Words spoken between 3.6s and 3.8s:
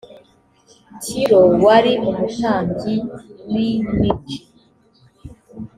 i